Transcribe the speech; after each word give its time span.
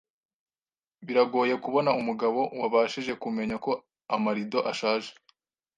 Biragoye 1.05 1.55
kubona 1.63 1.89
umugabo 2.01 2.39
wabashije 2.59 3.13
kumenya 3.23 3.55
ko 3.65 3.71
amarido 4.15 4.59
ashaje, 4.71 5.11